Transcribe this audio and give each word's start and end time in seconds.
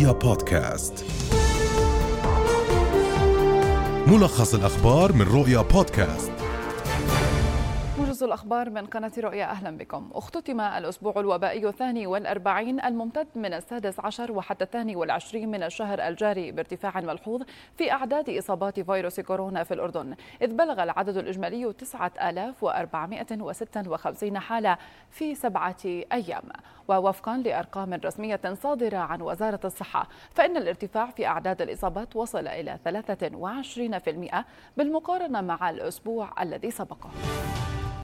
رؤيا 0.00 0.12
بودكاست. 0.12 1.04
ملخص 4.06 4.54
الأخبار 4.54 5.12
من 5.12 5.22
رؤيا 5.22 5.62
بودكاست. 5.62 6.32
موجز 8.20 8.28
الأخبار 8.28 8.70
من 8.70 8.86
قناة 8.86 9.12
رؤيا. 9.18 9.44
أهلا 9.44 9.76
بكم. 9.76 10.10
اختتم 10.12 10.60
الأسبوع 10.60 11.14
الوبائي 11.16 11.68
الثاني 11.68 12.06
والأربعين 12.06 12.80
الممتد 12.80 13.26
من 13.34 13.54
السادس 13.54 14.00
عشر 14.00 14.32
وحتى 14.32 14.64
الثاني 14.64 14.96
والعشرين 14.96 15.50
من 15.50 15.62
الشهر 15.62 16.08
الجاري 16.08 16.52
بارتفاع 16.52 17.00
ملحوظ 17.00 17.42
في 17.78 17.92
أعداد 17.92 18.30
إصابات 18.30 18.80
فيروس 18.80 19.20
كورونا 19.20 19.64
في 19.64 19.74
الأردن. 19.74 20.14
إذ 20.42 20.54
بلغ 20.54 20.82
العدد 20.82 21.16
الإجمالي 21.16 21.72
9456 21.72 24.38
حالة 24.38 24.78
في 25.10 25.34
سبعة 25.34 25.76
أيام. 26.12 26.44
ووفقا 26.88 27.36
لأرقام 27.36 27.94
رسمية 27.94 28.40
صادرة 28.62 28.98
عن 28.98 29.22
وزارة 29.22 29.60
الصحة 29.64 30.08
فإن 30.34 30.56
الارتفاع 30.56 31.10
في 31.10 31.26
أعداد 31.26 31.62
الإصابات 31.62 32.16
وصل 32.16 32.48
إلى 32.48 32.78
23% 32.84 34.44
بالمقارنة 34.76 35.40
مع 35.40 35.70
الأسبوع 35.70 36.42
الذي 36.42 36.70
سبقه. 36.70 37.10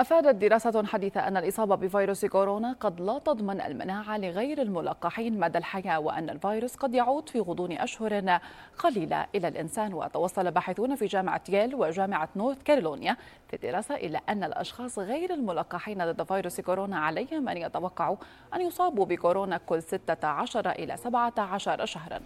أفادت 0.00 0.34
دراسة 0.34 0.86
حديثة 0.86 1.28
أن 1.28 1.36
الإصابة 1.36 1.74
بفيروس 1.74 2.24
كورونا 2.24 2.76
قد 2.80 3.00
لا 3.00 3.18
تضمن 3.18 3.60
المناعة 3.60 4.18
لغير 4.18 4.62
الملقحين 4.62 5.40
مدى 5.40 5.58
الحياة 5.58 6.00
وأن 6.00 6.30
الفيروس 6.30 6.76
قد 6.76 6.94
يعود 6.94 7.28
في 7.28 7.40
غضون 7.40 7.72
أشهر 7.72 8.40
قليلة. 8.78 9.26
إلى 9.34 9.48
الإنسان 9.48 9.94
وتوصل 9.94 10.50
باحثون 10.50 10.96
في 10.96 11.06
جامعة 11.06 11.42
ييل 11.48 11.74
وجامعة 11.74 12.28
نورث 12.36 12.62
كارولينا 12.62 13.16
في 13.48 13.56
الدراسة 13.56 13.94
إلى 13.94 14.20
أن 14.28 14.44
الأشخاص 14.44 14.98
غير 14.98 15.34
الملقحين 15.34 16.12
ضد 16.12 16.22
فيروس 16.22 16.60
كورونا 16.60 16.98
عليهم 16.98 17.48
أن 17.48 17.56
يتوقعوا 17.56 18.16
أن 18.54 18.60
يصابوا 18.60 19.04
بكورونا 19.06 19.56
كل 19.56 19.82
16 19.82 20.70
إلى 20.70 20.96
17 20.96 21.86
شهراً. 21.86 22.20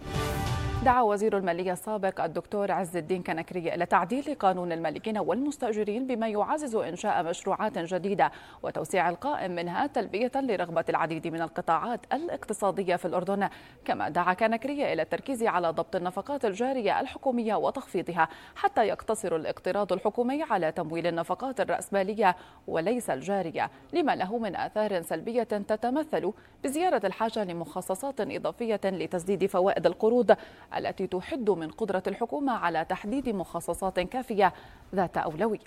دعا 0.85 1.01
وزير 1.01 1.37
المالية 1.37 1.73
السابق 1.73 2.21
الدكتور 2.23 2.71
عز 2.71 2.97
الدين 2.97 3.23
كنكري 3.23 3.75
إلى 3.75 3.85
تعديل 3.85 4.35
قانون 4.35 4.71
المالكين 4.71 5.17
والمستأجرين 5.17 6.07
بما 6.07 6.27
يعزز 6.27 6.75
إنشاء 6.75 7.23
مشروعات 7.23 7.77
جديدة 7.77 8.31
وتوسيع 8.63 9.09
القائم 9.09 9.51
منها 9.51 9.87
تلبية 9.87 10.31
لرغبة 10.35 10.85
العديد 10.89 11.27
من 11.27 11.41
القطاعات 11.41 11.99
الاقتصادية 12.13 12.95
في 12.95 13.05
الأردن. 13.05 13.49
كما 13.85 14.09
دعا 14.09 14.33
كنكري 14.33 14.93
إلى 14.93 15.01
التركيز 15.01 15.43
على 15.43 15.69
ضبط 15.69 15.95
النفقات 15.95 16.45
الجارية 16.45 16.99
الحكومية 16.99 17.55
وتخفيضها 17.55 18.27
حتى 18.55 18.87
يقتصر 18.87 19.35
الاقتراض 19.35 19.93
الحكومي 19.93 20.43
على 20.43 20.71
تمويل 20.71 21.07
النفقات 21.07 21.61
الرأسمالية 21.61 22.35
وليس 22.67 23.09
الجارية 23.09 23.71
لما 23.93 24.15
له 24.15 24.37
من 24.37 24.55
آثار 24.55 25.01
سلبية 25.01 25.43
تتمثل 25.43 26.33
بزيارة 26.63 27.01
الحاجة 27.05 27.43
لمخصصات 27.43 28.21
إضافية 28.21 28.81
لتسديد 28.83 29.45
فوائد 29.45 29.85
القروض 29.85 30.35
التي 30.77 31.07
تحد 31.07 31.49
من 31.49 31.71
قدرة 31.71 32.03
الحكومة 32.07 32.53
على 32.53 32.85
تحديد 32.85 33.29
مخصصات 33.29 33.99
كافية 33.99 34.53
ذات 34.95 35.17
أولوية. 35.17 35.59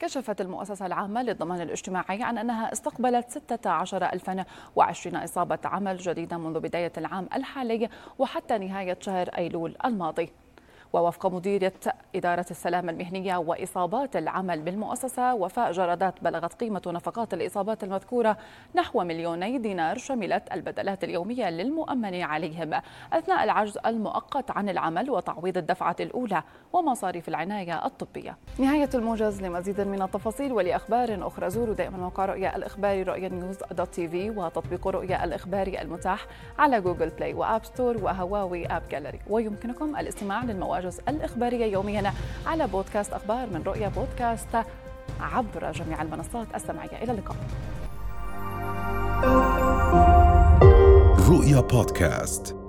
كشفت 0.00 0.40
المؤسسة 0.40 0.86
العامة 0.86 1.22
للضمان 1.22 1.60
الاجتماعي 1.60 2.22
عن 2.22 2.38
أنها 2.38 2.72
استقبلت 2.72 3.30
16020 3.30 5.16
إصابة 5.16 5.58
عمل 5.64 5.96
جديدة 5.96 6.36
منذ 6.36 6.60
بداية 6.60 6.92
العام 6.96 7.28
الحالي 7.34 7.88
وحتى 8.18 8.58
نهاية 8.58 8.98
شهر 9.00 9.28
أيلول 9.28 9.76
الماضي. 9.84 10.32
ووفق 10.92 11.26
مديرية 11.26 11.72
إدارة 12.16 12.46
السلامة 12.50 12.92
المهنية 12.92 13.36
وإصابات 13.36 14.16
العمل 14.16 14.62
بالمؤسسة 14.62 15.34
وفاء 15.34 15.72
جرادات 15.72 16.14
بلغت 16.22 16.54
قيمة 16.54 16.82
نفقات 16.86 17.34
الإصابات 17.34 17.84
المذكورة 17.84 18.36
نحو 18.74 19.04
مليوني 19.04 19.58
دينار 19.58 19.98
شملت 19.98 20.52
البدلات 20.52 21.04
اليومية 21.04 21.50
للمؤمن 21.50 22.22
عليهم. 22.22 22.80
أثناء 23.12 23.44
العجز 23.44 23.78
المؤقت 23.86 24.50
عن 24.50 24.68
العمل 24.68 25.10
وتعويض 25.10 25.56
الدفعة 25.56 25.96
الأولى 26.00 26.42
ومصاريف 26.72 27.28
العناية 27.28 27.86
الطبية. 27.86 28.36
نهاية 28.58 28.90
الموجز 28.94 29.42
لمزيد 29.42 29.80
من 29.80 30.02
التفاصيل 30.02 30.52
ولأخبار 30.52 31.26
أخرى 31.26 31.50
زوروا 31.50 31.74
دائما 31.74 31.98
موقع 31.98 32.24
رؤيا 32.24 32.56
الإخباري 32.56 33.02
رؤيا 33.02 33.28
نيوز 33.28 33.56
دوت 33.70 33.88
تي 33.88 34.08
في 34.08 34.30
وتطبيق 34.30 34.88
رؤيا 34.88 35.24
الإخباري 35.24 35.82
المتاح 35.82 36.26
على 36.58 36.80
Google 36.80 37.08
Play 37.08 37.34
و 37.34 37.41
App 37.41 37.64
Store 37.64 37.96
و 38.04 38.13
Huawei 38.13 38.66
AppGallery 38.66 39.20
ويمكنكم 39.30 39.96
الاستماع 39.96 40.44
للمواجز 40.44 41.00
الإخبارية 41.08 41.66
يوميا 41.72 42.12
على 42.46 42.66
بودكاست 42.66 43.12
أخبار 43.12 43.46
من 43.46 43.62
رؤيا 43.62 43.88
بودكاست 43.88 44.66
عبر 45.20 45.72
جميع 45.72 46.02
المنصات 46.02 46.46
السمعية. 46.54 47.02
إلى 47.02 47.12
اللقاء. 47.12 47.36
رؤيا 51.30 51.60
بودكاست. 51.60 52.59